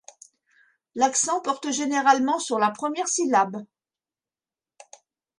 L'accent 0.95 1.41
porte 1.41 1.71
généralement 1.71 2.39
sur 2.39 2.57
la 2.57 2.71
première 2.71 3.07
syllabe. 3.07 3.63